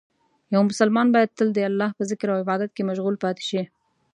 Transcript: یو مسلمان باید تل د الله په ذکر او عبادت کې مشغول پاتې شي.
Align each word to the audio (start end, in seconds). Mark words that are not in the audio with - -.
یو 0.53 0.61
مسلمان 0.69 1.07
باید 1.15 1.35
تل 1.37 1.47
د 1.53 1.59
الله 1.69 1.89
په 1.97 2.03
ذکر 2.09 2.27
او 2.31 2.37
عبادت 2.43 2.69
کې 2.73 2.87
مشغول 2.89 3.15
پاتې 3.23 3.43
شي. 3.49 3.61